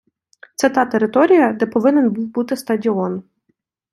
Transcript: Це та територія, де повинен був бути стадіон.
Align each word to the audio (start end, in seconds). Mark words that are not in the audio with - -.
Це 0.55 0.69
та 0.69 0.85
територія, 0.85 1.53
де 1.53 1.65
повинен 1.65 2.09
був 2.09 2.27
бути 2.33 2.57
стадіон. 2.57 3.23